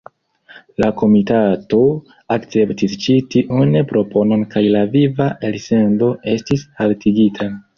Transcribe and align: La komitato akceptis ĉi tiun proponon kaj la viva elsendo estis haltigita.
La 0.83 0.87
komitato 1.01 1.81
akceptis 2.37 2.95
ĉi 3.05 3.17
tiun 3.35 3.77
proponon 3.93 4.47
kaj 4.55 4.65
la 4.77 4.83
viva 4.97 5.29
elsendo 5.51 6.11
estis 6.37 6.67
haltigita. 6.83 7.53